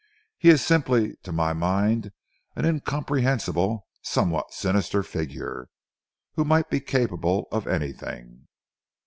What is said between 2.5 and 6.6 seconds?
an incomprehensible, somewhat sinister figure, who